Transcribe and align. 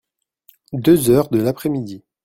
Deux 0.73 1.11
heures 1.11 1.29
de 1.29 1.37
l’après-midi. 1.39 2.03